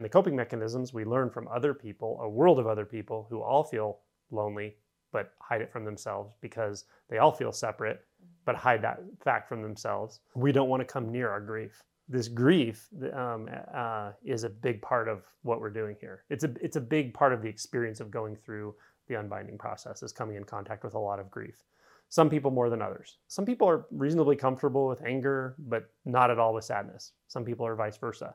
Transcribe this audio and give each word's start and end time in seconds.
And 0.00 0.06
the 0.06 0.10
coping 0.10 0.34
mechanisms 0.34 0.94
we 0.94 1.04
learn 1.04 1.28
from 1.28 1.46
other 1.48 1.74
people, 1.74 2.18
a 2.22 2.28
world 2.28 2.58
of 2.58 2.66
other 2.66 2.86
people 2.86 3.26
who 3.28 3.42
all 3.42 3.62
feel 3.62 3.98
lonely 4.30 4.76
but 5.12 5.34
hide 5.40 5.60
it 5.60 5.70
from 5.70 5.84
themselves 5.84 6.32
because 6.40 6.86
they 7.10 7.18
all 7.18 7.30
feel 7.30 7.52
separate 7.52 8.06
but 8.46 8.56
hide 8.56 8.80
that 8.80 9.02
fact 9.22 9.46
from 9.46 9.60
themselves. 9.60 10.20
We 10.34 10.52
don't 10.52 10.70
want 10.70 10.80
to 10.80 10.86
come 10.86 11.12
near 11.12 11.28
our 11.28 11.40
grief. 11.40 11.82
This 12.08 12.28
grief 12.28 12.88
um, 13.12 13.50
uh, 13.74 14.12
is 14.24 14.44
a 14.44 14.48
big 14.48 14.80
part 14.80 15.06
of 15.06 15.22
what 15.42 15.60
we're 15.60 15.68
doing 15.68 15.96
here. 16.00 16.24
It's 16.30 16.44
a 16.44 16.54
it's 16.62 16.76
a 16.76 16.80
big 16.80 17.12
part 17.12 17.34
of 17.34 17.42
the 17.42 17.48
experience 17.48 18.00
of 18.00 18.10
going 18.10 18.36
through 18.36 18.74
the 19.06 19.16
unbinding 19.16 19.58
process 19.58 20.02
is 20.02 20.12
coming 20.12 20.36
in 20.36 20.44
contact 20.44 20.82
with 20.82 20.94
a 20.94 20.98
lot 20.98 21.20
of 21.20 21.30
grief. 21.30 21.62
Some 22.08 22.30
people 22.30 22.50
more 22.50 22.70
than 22.70 22.80
others. 22.80 23.18
Some 23.28 23.44
people 23.44 23.68
are 23.68 23.84
reasonably 23.90 24.34
comfortable 24.34 24.88
with 24.88 25.04
anger, 25.04 25.56
but 25.58 25.90
not 26.06 26.30
at 26.30 26.38
all 26.38 26.54
with 26.54 26.64
sadness. 26.64 27.12
Some 27.28 27.44
people 27.44 27.66
are 27.66 27.76
vice 27.76 27.98
versa. 27.98 28.34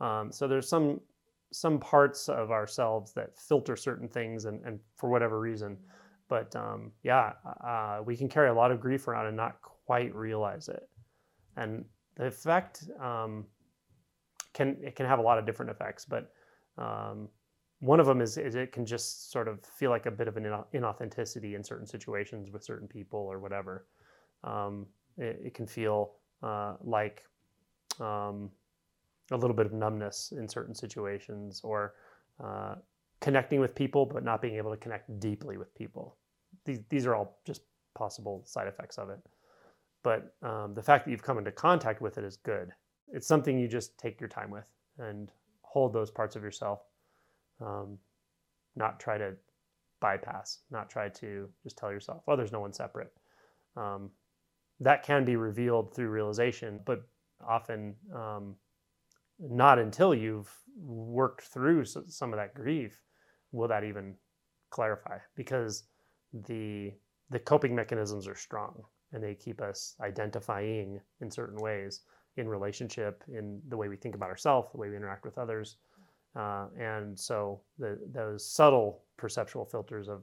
Um, 0.00 0.32
so 0.32 0.48
there's 0.48 0.68
some 0.68 1.00
some 1.52 1.78
parts 1.78 2.28
of 2.28 2.50
ourselves 2.50 3.12
that 3.12 3.38
filter 3.38 3.76
certain 3.76 4.08
things, 4.08 4.46
and, 4.46 4.64
and 4.64 4.80
for 4.96 5.08
whatever 5.08 5.38
reason, 5.38 5.76
but 6.28 6.54
um, 6.56 6.90
yeah, 7.02 7.32
uh, 7.64 8.00
we 8.04 8.16
can 8.16 8.28
carry 8.28 8.48
a 8.48 8.54
lot 8.54 8.72
of 8.72 8.80
grief 8.80 9.06
around 9.06 9.26
and 9.26 9.36
not 9.36 9.60
quite 9.62 10.12
realize 10.14 10.68
it. 10.68 10.88
And 11.56 11.84
the 12.16 12.26
effect 12.26 12.88
um, 13.00 13.44
can 14.52 14.76
it 14.82 14.96
can 14.96 15.06
have 15.06 15.18
a 15.18 15.22
lot 15.22 15.38
of 15.38 15.46
different 15.46 15.70
effects, 15.70 16.04
but 16.04 16.32
um, 16.76 17.28
one 17.80 18.00
of 18.00 18.06
them 18.06 18.20
is, 18.20 18.38
is 18.38 18.54
it 18.54 18.72
can 18.72 18.86
just 18.86 19.30
sort 19.30 19.46
of 19.46 19.64
feel 19.64 19.90
like 19.90 20.06
a 20.06 20.10
bit 20.10 20.26
of 20.26 20.36
an 20.36 20.44
inauthenticity 20.72 21.54
in 21.54 21.62
certain 21.62 21.86
situations 21.86 22.50
with 22.50 22.64
certain 22.64 22.88
people 22.88 23.20
or 23.20 23.38
whatever. 23.38 23.86
Um, 24.42 24.86
it, 25.18 25.40
it, 25.44 25.54
can 25.54 25.66
feel 25.66 26.12
uh, 26.42 26.74
like 26.82 27.24
um, 28.00 28.50
a 29.30 29.36
little 29.36 29.56
bit 29.56 29.66
of 29.66 29.72
numbness 29.72 30.32
in 30.36 30.48
certain 30.48 30.74
situations 30.74 31.60
or 31.64 31.94
uh, 32.42 32.74
connecting 33.20 33.60
with 33.60 33.74
people 33.74 34.04
but 34.04 34.24
not 34.24 34.42
being 34.42 34.56
able 34.56 34.70
to 34.70 34.76
connect 34.76 35.18
deeply 35.20 35.56
with 35.56 35.74
people. 35.74 36.16
These, 36.64 36.80
these 36.88 37.06
are 37.06 37.14
all 37.14 37.38
just 37.46 37.62
possible 37.94 38.42
side 38.44 38.68
effects 38.68 38.98
of 38.98 39.10
it. 39.10 39.20
But 40.02 40.34
um, 40.42 40.74
the 40.74 40.82
fact 40.82 41.04
that 41.04 41.10
you've 41.10 41.22
come 41.22 41.38
into 41.38 41.52
contact 41.52 42.02
with 42.02 42.18
it 42.18 42.24
is 42.24 42.36
good. 42.36 42.70
It's 43.12 43.26
something 43.26 43.58
you 43.58 43.68
just 43.68 43.96
take 43.98 44.20
your 44.20 44.28
time 44.28 44.50
with 44.50 44.66
and 44.98 45.30
hold 45.62 45.92
those 45.92 46.10
parts 46.10 46.36
of 46.36 46.42
yourself, 46.42 46.80
um, 47.60 47.98
not 48.76 49.00
try 49.00 49.18
to 49.18 49.32
bypass, 50.00 50.58
not 50.70 50.90
try 50.90 51.08
to 51.08 51.48
just 51.62 51.78
tell 51.78 51.90
yourself, 51.90 52.22
oh, 52.28 52.36
there's 52.36 52.52
no 52.52 52.60
one 52.60 52.72
separate. 52.72 53.12
Um, 53.76 54.10
that 54.80 55.02
can 55.02 55.24
be 55.24 55.36
revealed 55.36 55.94
through 55.94 56.08
realization, 56.08 56.80
but 56.84 57.02
often 57.46 57.94
um, 58.14 58.54
not 59.38 59.78
until 59.78 60.14
you've 60.14 60.50
worked 60.76 61.44
through 61.44 61.84
some 61.84 62.32
of 62.32 62.38
that 62.38 62.54
grief 62.54 63.00
will 63.52 63.68
that 63.68 63.84
even 63.84 64.14
clarify 64.70 65.18
because 65.36 65.84
the 66.46 66.92
the 67.30 67.38
coping 67.38 67.74
mechanisms 67.74 68.26
are 68.26 68.34
strong 68.34 68.82
and 69.12 69.22
they 69.22 69.34
keep 69.34 69.60
us 69.60 69.94
identifying 70.00 71.00
in 71.20 71.30
certain 71.30 71.58
ways 71.58 72.02
in 72.36 72.48
relationship 72.48 73.22
in 73.28 73.60
the 73.68 73.76
way 73.76 73.88
we 73.88 73.96
think 73.96 74.14
about 74.14 74.28
ourselves 74.28 74.68
the 74.72 74.78
way 74.78 74.88
we 74.88 74.96
interact 74.96 75.24
with 75.24 75.38
others. 75.38 75.76
Uh, 76.36 76.66
and 76.78 77.18
so 77.18 77.60
the, 77.78 77.96
those 78.12 78.44
subtle 78.44 79.04
perceptual 79.16 79.64
filters 79.64 80.08
of 80.08 80.22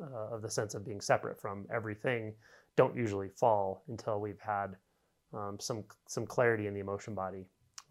uh, 0.00 0.34
of 0.34 0.42
the 0.42 0.50
sense 0.50 0.74
of 0.74 0.84
being 0.84 1.00
separate 1.00 1.40
from 1.40 1.66
everything 1.72 2.32
don't 2.76 2.96
usually 2.96 3.28
fall 3.28 3.84
until 3.88 4.20
we've 4.20 4.40
had 4.40 4.76
um, 5.34 5.56
some 5.60 5.84
some 6.06 6.26
clarity 6.26 6.66
in 6.66 6.74
the 6.74 6.80
emotion 6.80 7.14
body 7.14 7.44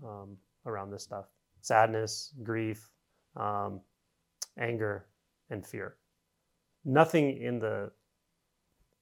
um, 0.05 0.37
around 0.65 0.91
this 0.91 1.03
stuff 1.03 1.25
sadness 1.61 2.33
grief 2.43 2.89
um, 3.35 3.81
anger, 4.59 5.07
and 5.49 5.65
fear. 5.65 5.95
Nothing 6.85 7.41
in 7.41 7.59
the 7.59 7.91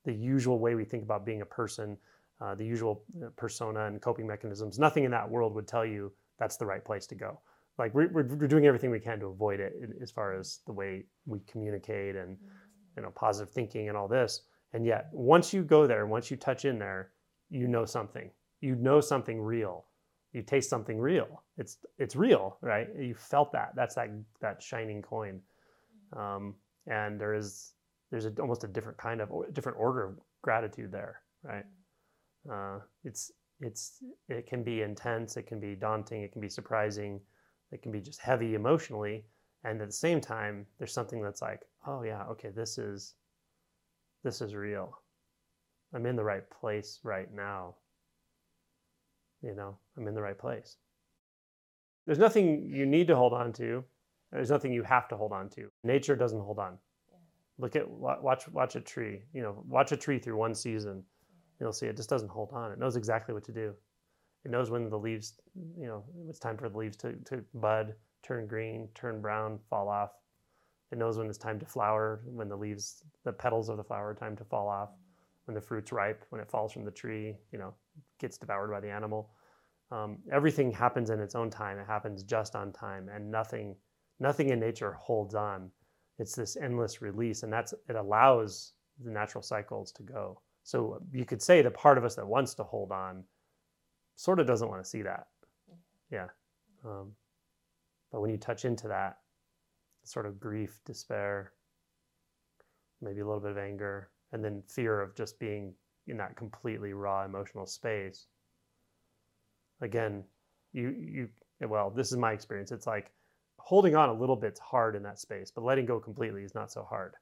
the 0.06 0.14
usual 0.14 0.60
way 0.60 0.76
we 0.76 0.86
think 0.86 1.04
about 1.04 1.26
being 1.26 1.42
a 1.42 1.46
person, 1.46 1.98
uh, 2.42 2.56
the 2.56 2.66
usual 2.66 3.04
uh, 3.22 3.30
persona 3.36 3.86
and 3.86 4.02
coping 4.02 4.26
mechanisms, 4.26 4.80
nothing 4.80 5.04
in 5.04 5.12
that 5.12 5.30
world 5.30 5.54
would 5.54 5.68
tell 5.68 5.86
you 5.86 6.12
that's 6.40 6.56
the 6.56 6.66
right 6.66 6.84
place 6.84 7.06
to 7.06 7.16
go. 7.16 7.40
Like 7.78 7.94
we're, 7.94 8.08
we're 8.08 8.24
doing 8.24 8.66
everything 8.66 8.92
we 8.92 9.00
can 9.00 9.20
to 9.20 9.28
avoid 9.28 9.60
it 9.60 9.74
as 10.02 10.10
far 10.10 10.34
as 10.34 10.60
the 10.66 10.72
way 10.72 11.06
we 11.26 11.40
communicate 11.48 12.16
and 12.16 12.38
you 12.96 13.04
know 13.04 13.12
positive 13.12 13.54
thinking 13.54 13.90
and 13.90 13.98
all 13.98 14.08
this. 14.08 14.42
And 14.74 14.86
yet, 14.86 15.10
once 15.12 15.54
you 15.54 15.64
go 15.64 15.88
there, 15.88 16.06
once 16.06 16.30
you 16.30 16.38
touch 16.38 16.64
in 16.66 16.78
there, 16.78 17.12
you 17.50 17.68
know 17.68 17.86
something. 17.86 18.30
You 18.62 18.76
know 18.76 19.02
something 19.02 19.42
real 19.42 19.86
you 20.34 20.44
taste 20.44 20.70
something 20.70 21.00
real. 21.00 21.44
It's 21.58 21.78
it's 21.98 22.16
real, 22.16 22.58
right? 22.62 22.88
You 22.98 23.16
felt 23.16 23.52
that. 23.54 23.74
That's 23.76 23.96
that 23.96 24.10
that 24.42 24.62
shining 24.62 25.02
coin. 25.02 25.42
Um, 26.16 26.56
and 26.88 27.20
there 27.20 27.34
is 27.34 27.74
there's 28.12 28.26
a, 28.26 28.34
almost 28.40 28.64
a 28.64 28.68
different 28.68 28.98
kind 28.98 29.22
of 29.22 29.32
different 29.54 29.78
order 29.80 30.04
of 30.06 30.20
gratitude 30.42 30.92
there, 30.92 31.22
right? 31.44 31.66
Uh, 32.52 32.80
it's 33.04 33.32
it's 33.60 34.04
it 34.28 34.48
can 34.48 34.64
be 34.64 34.82
intense, 34.82 35.36
it 35.36 35.48
can 35.48 35.60
be 35.60 35.76
daunting, 35.76 36.22
it 36.22 36.32
can 36.32 36.42
be 36.42 36.50
surprising, 36.50 37.20
it 37.72 37.82
can 37.82 37.92
be 37.92 38.00
just 38.00 38.22
heavy 38.22 38.56
emotionally, 38.56 39.26
and 39.64 39.82
at 39.82 39.88
the 39.88 39.94
same 39.94 40.22
time, 40.22 40.66
there's 40.78 40.94
something 40.94 41.22
that's 41.22 41.42
like, 41.42 41.62
oh 41.88 42.04
yeah, 42.04 42.24
okay, 42.26 42.50
this 42.50 42.78
is 42.78 43.16
this 44.24 44.42
is 44.42 44.54
real. 44.54 45.00
I'm 45.94 46.06
in 46.06 46.16
the 46.16 46.24
right 46.24 46.48
place 46.52 47.00
right 47.04 47.34
now 47.34 47.76
you 49.42 49.56
know, 49.56 49.78
I'm 49.98 50.08
in 50.08 50.16
the 50.16 50.22
right 50.22 50.38
place. 50.38 50.78
There's 52.06 52.20
nothing 52.20 52.70
you 52.74 52.86
need 52.86 53.08
to 53.08 53.16
hold 53.16 53.34
on 53.34 53.54
to. 53.54 53.84
There's 54.32 54.50
nothing 54.50 54.72
you 54.72 54.84
have 54.84 55.08
to 55.10 55.18
hold 55.18 55.32
on 55.32 55.50
to. 55.50 55.70
Nature 55.84 56.16
doesn't 56.16 56.40
hold 56.40 56.60
on. 56.60 56.78
Look 57.58 57.76
at 57.76 57.90
watch 57.90 58.48
watch 58.50 58.76
a 58.76 58.82
tree. 58.82 59.24
You 59.34 59.42
know, 59.42 59.64
watch 59.68 59.92
a 59.92 59.98
tree 59.98 60.20
through 60.20 60.38
one 60.38 60.56
season. 60.56 61.04
You'll 61.60 61.74
see 61.74 61.88
it 61.88 61.98
just 61.98 62.10
doesn't 62.10 62.30
hold 62.30 62.52
on. 62.54 62.72
It 62.72 62.80
knows 62.80 62.96
exactly 62.96 63.34
what 63.34 63.44
to 63.46 63.52
do. 63.52 63.74
It 64.46 64.52
knows 64.52 64.70
when 64.70 64.90
the 64.90 64.98
leaves, 64.98 65.34
you 65.78 65.88
know, 65.88 66.04
it's 66.30 66.40
time 66.40 66.58
for 66.58 66.70
the 66.70 66.78
leaves 66.78 66.96
to, 66.98 67.14
to 67.26 67.44
bud, 67.56 67.94
turn 68.24 68.48
green, 68.48 68.88
turn 68.96 69.22
brown, 69.22 69.60
fall 69.70 69.90
off. 69.90 70.12
It 70.92 70.98
knows 70.98 71.18
when 71.18 71.28
it's 71.28 71.38
time 71.38 71.60
to 71.60 71.66
flower, 71.66 72.22
when 72.26 72.48
the 72.48 72.56
leaves, 72.56 73.04
the 73.26 73.34
petals 73.34 73.68
of 73.68 73.76
the 73.76 73.84
flower 73.84 74.10
are 74.10 74.16
time 74.16 74.38
to 74.38 74.46
fall 74.46 74.70
off 74.70 74.90
when 75.50 75.56
the 75.56 75.62
fruit's 75.62 75.92
ripe, 75.92 76.24
when 76.30 76.40
it 76.40 76.48
falls 76.48 76.72
from 76.72 76.86
the 76.86 76.92
tree, 76.92 77.36
you 77.52 77.58
know, 77.58 77.74
gets 78.20 78.38
devoured 78.38 78.72
by 78.72 78.80
the 78.80 78.90
animal. 78.90 79.32
Um, 79.92 80.20
everything 80.32 80.72
happens 80.72 81.10
in 81.10 81.20
its 81.20 81.36
own 81.36 81.50
time. 81.50 81.80
It 81.80 81.88
happens 81.88 82.24
just 82.24 82.56
on 82.56 82.72
time, 82.72 83.10
and 83.10 83.32
nothing, 83.32 83.76
nothing 84.20 84.50
in 84.50 84.60
nature 84.60 84.94
holds 84.94 85.36
on. 85.36 85.72
It's 86.20 86.36
this 86.36 86.58
endless 86.58 87.02
release, 87.02 87.44
and 87.44 87.52
that's 87.52 87.74
it 87.88 87.96
allows 87.96 88.74
the 89.04 89.10
natural 89.10 89.42
cycles 89.42 89.92
to 89.94 90.04
go. 90.04 90.42
So 90.64 91.02
you 91.12 91.26
could 91.26 91.42
say 91.42 91.62
the 91.62 91.72
part 91.72 91.98
of 91.98 92.06
us 92.06 92.16
that 92.16 92.28
wants 92.28 92.54
to 92.56 92.64
hold 92.64 92.92
on, 92.92 93.24
sort 94.16 94.40
of 94.40 94.46
doesn't 94.46 94.70
want 94.70 94.84
to 94.84 94.90
see 94.90 95.02
that. 95.02 95.28
Yeah. 96.12 96.28
Um, 96.86 97.14
but 98.12 98.22
when 98.22 98.30
you 98.30 98.38
touch 98.38 98.66
into 98.66 98.88
that, 98.88 99.18
sort 100.04 100.26
of 100.26 100.40
grief, 100.40 100.80
despair, 100.86 101.54
maybe 103.02 103.22
a 103.22 103.26
little 103.26 103.40
bit 103.40 103.52
of 103.52 103.58
anger, 103.58 104.10
and 104.32 104.44
then 104.44 104.62
fear 104.68 105.00
of 105.00 105.16
just 105.16 105.40
being 105.40 105.74
in 106.10 106.18
that 106.18 106.36
completely 106.36 106.94
raw 106.94 107.26
emotional 107.26 107.66
space 107.66 108.28
again 109.82 110.24
you 110.74 110.90
you 110.90 111.30
well 111.68 111.90
this 111.90 112.12
is 112.12 112.18
my 112.18 112.32
experience. 112.32 112.72
It's 112.72 112.88
like 112.88 113.12
holding 113.58 113.96
on 113.96 114.10
a 114.10 114.14
little 114.14 114.36
bit's 114.36 114.60
hard 114.60 114.96
in 114.96 115.04
that 115.04 115.20
space 115.20 115.52
but 115.52 115.64
letting 115.64 115.86
go 115.86 116.00
completely 116.00 116.44
is 116.44 116.56
not 116.56 116.72
so 116.72 116.84
hard. 116.84 117.16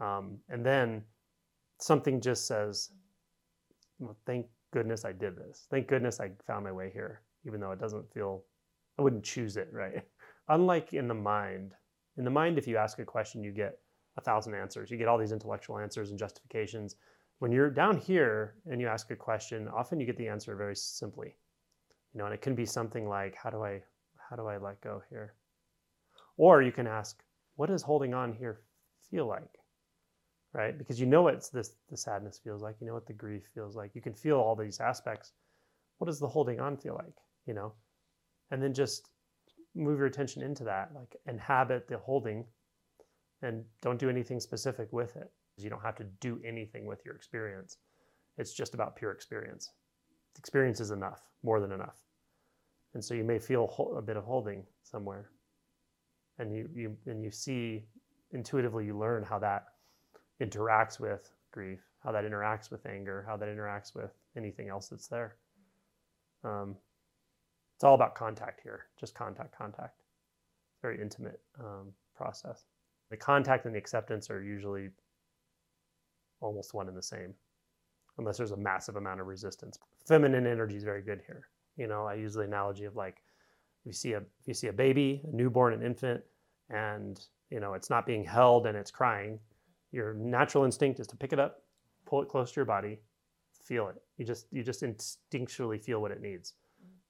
Um, 0.00 0.38
and 0.48 0.64
then 0.64 1.02
something 1.78 2.20
just 2.20 2.46
says 2.46 2.90
well, 3.98 4.16
thank 4.26 4.46
goodness 4.72 5.04
i 5.04 5.12
did 5.12 5.36
this. 5.36 5.66
Thank 5.70 5.88
goodness 5.88 6.20
i 6.20 6.30
found 6.46 6.64
my 6.64 6.72
way 6.72 6.90
here 6.92 7.22
even 7.46 7.60
though 7.60 7.72
it 7.72 7.80
doesn't 7.80 8.12
feel 8.12 8.44
i 8.98 9.02
wouldn't 9.02 9.24
choose 9.24 9.56
it 9.56 9.68
right? 9.72 10.02
Unlike 10.48 10.92
in 10.92 11.08
the 11.08 11.14
mind. 11.14 11.72
In 12.18 12.24
the 12.24 12.30
mind 12.30 12.58
if 12.58 12.66
you 12.66 12.76
ask 12.76 12.98
a 12.98 13.04
question 13.04 13.44
you 13.44 13.52
get 13.52 13.78
a 14.18 14.20
thousand 14.20 14.54
answers. 14.54 14.90
You 14.90 14.96
get 14.98 15.08
all 15.08 15.18
these 15.18 15.32
intellectual 15.32 15.78
answers 15.78 16.10
and 16.10 16.18
justifications. 16.18 16.96
When 17.42 17.50
you're 17.50 17.70
down 17.70 17.96
here 17.96 18.54
and 18.70 18.80
you 18.80 18.86
ask 18.86 19.10
a 19.10 19.16
question, 19.16 19.66
often 19.66 19.98
you 19.98 20.06
get 20.06 20.16
the 20.16 20.28
answer 20.28 20.54
very 20.54 20.76
simply. 20.76 21.34
You 22.14 22.18
know, 22.18 22.26
and 22.26 22.32
it 22.32 22.40
can 22.40 22.54
be 22.54 22.64
something 22.64 23.08
like, 23.08 23.34
how 23.34 23.50
do 23.50 23.64
I 23.64 23.82
how 24.16 24.36
do 24.36 24.46
I 24.46 24.58
let 24.58 24.80
go 24.80 25.02
here? 25.10 25.34
Or 26.36 26.62
you 26.62 26.70
can 26.70 26.86
ask, 26.86 27.20
what 27.56 27.68
does 27.68 27.82
holding 27.82 28.14
on 28.14 28.32
here 28.32 28.60
feel 29.10 29.26
like? 29.26 29.58
Right? 30.52 30.78
Because 30.78 31.00
you 31.00 31.06
know 31.06 31.22
what 31.22 31.50
this 31.52 31.74
the 31.90 31.96
sadness 31.96 32.38
feels 32.38 32.62
like, 32.62 32.76
you 32.80 32.86
know 32.86 32.94
what 32.94 33.08
the 33.08 33.12
grief 33.12 33.42
feels 33.52 33.74
like. 33.74 33.96
You 33.96 34.02
can 34.02 34.14
feel 34.14 34.36
all 34.36 34.54
these 34.54 34.78
aspects. 34.78 35.32
What 35.98 36.06
does 36.06 36.20
the 36.20 36.28
holding 36.28 36.60
on 36.60 36.76
feel 36.76 36.94
like? 36.94 37.16
You 37.44 37.54
know? 37.54 37.72
And 38.52 38.62
then 38.62 38.72
just 38.72 39.08
move 39.74 39.98
your 39.98 40.06
attention 40.06 40.44
into 40.44 40.62
that, 40.62 40.92
like 40.94 41.16
inhabit 41.26 41.88
the 41.88 41.98
holding 41.98 42.44
and 43.42 43.64
don't 43.80 43.98
do 43.98 44.08
anything 44.08 44.38
specific 44.38 44.92
with 44.92 45.16
it. 45.16 45.32
You 45.56 45.70
don't 45.70 45.82
have 45.82 45.96
to 45.96 46.04
do 46.20 46.40
anything 46.44 46.86
with 46.86 47.04
your 47.04 47.14
experience. 47.14 47.78
It's 48.38 48.54
just 48.54 48.74
about 48.74 48.96
pure 48.96 49.12
experience. 49.12 49.70
Experience 50.38 50.80
is 50.80 50.90
enough, 50.92 51.22
more 51.42 51.60
than 51.60 51.72
enough. 51.72 51.98
and 52.94 53.04
so 53.04 53.14
you 53.14 53.24
may 53.24 53.38
feel 53.38 53.94
a 53.96 54.02
bit 54.02 54.16
of 54.16 54.24
holding 54.24 54.64
somewhere 54.82 55.30
and 56.38 56.54
you, 56.54 56.68
you 56.74 56.96
and 57.06 57.22
you 57.22 57.30
see 57.30 57.84
intuitively 58.32 58.86
you 58.86 58.96
learn 58.98 59.22
how 59.22 59.38
that 59.38 59.64
interacts 60.42 61.00
with 61.00 61.32
grief 61.52 61.80
how 62.04 62.12
that 62.12 62.24
interacts 62.24 62.70
with 62.70 62.84
anger 62.86 63.24
how 63.28 63.36
that 63.36 63.48
interacts 63.48 63.94
with 63.94 64.12
anything 64.36 64.68
else 64.68 64.88
that's 64.88 65.08
there 65.08 65.36
um, 66.44 66.76
it's 67.76 67.84
all 67.84 67.94
about 67.94 68.14
contact 68.14 68.60
here 68.62 68.86
just 68.98 69.14
contact 69.14 69.56
contact 69.56 70.02
very 70.82 71.00
intimate 71.00 71.40
um, 71.60 71.92
process 72.16 72.64
the 73.10 73.16
contact 73.16 73.66
and 73.66 73.74
the 73.74 73.78
acceptance 73.78 74.30
are 74.30 74.42
usually 74.42 74.90
almost 76.42 76.74
one 76.74 76.88
and 76.88 76.96
the 76.96 77.02
same 77.02 77.34
unless 78.18 78.36
there's 78.36 78.50
a 78.50 78.56
massive 78.56 78.96
amount 78.96 79.20
of 79.20 79.26
resistance. 79.26 79.78
Feminine 80.06 80.46
energy 80.46 80.76
is 80.76 80.84
very 80.84 81.02
good 81.02 81.22
here. 81.26 81.48
You 81.76 81.86
know 81.86 82.04
i 82.04 82.14
use 82.14 82.34
the 82.34 82.42
analogy 82.42 82.84
of 82.84 82.96
like 82.96 83.22
you 83.84 83.92
see 83.92 84.12
a 84.12 84.18
if 84.18 84.46
you 84.46 84.54
see 84.54 84.68
a 84.68 84.72
baby 84.72 85.22
a 85.24 85.34
newborn 85.34 85.72
an 85.72 85.82
infant 85.82 86.22
and 86.68 87.18
you 87.48 87.60
know 87.60 87.72
it's 87.72 87.88
not 87.88 88.04
being 88.04 88.22
held 88.22 88.66
and 88.66 88.76
it's 88.76 88.90
crying 88.90 89.38
your 89.90 90.12
natural 90.12 90.64
instinct 90.64 91.00
is 91.00 91.06
to 91.06 91.16
pick 91.16 91.32
it 91.32 91.38
up 91.38 91.62
pull 92.04 92.20
it 92.20 92.28
close 92.28 92.52
to 92.52 92.56
your 92.56 92.66
body 92.66 92.98
feel 93.62 93.88
it. 93.88 93.96
You 94.18 94.24
just 94.24 94.46
you 94.50 94.62
just 94.62 94.82
instinctually 94.82 95.82
feel 95.82 96.00
what 96.00 96.10
it 96.10 96.20
needs. 96.20 96.54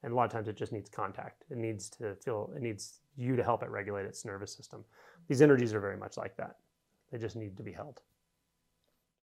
And 0.02 0.12
a 0.12 0.16
lot 0.16 0.24
of 0.24 0.32
times 0.32 0.48
it 0.48 0.56
just 0.56 0.72
needs 0.72 0.88
contact. 0.88 1.44
It 1.50 1.56
needs 1.56 1.88
to 1.90 2.14
feel 2.16 2.52
it 2.54 2.62
needs 2.62 3.00
you 3.16 3.36
to 3.36 3.42
help 3.42 3.62
it 3.62 3.70
regulate 3.70 4.04
its 4.04 4.24
nervous 4.24 4.54
system. 4.54 4.84
These 5.28 5.42
energies 5.42 5.74
are 5.74 5.80
very 5.80 5.96
much 5.96 6.16
like 6.16 6.36
that. 6.36 6.56
They 7.10 7.18
just 7.18 7.36
need 7.36 7.56
to 7.56 7.62
be 7.62 7.72
held 7.72 8.00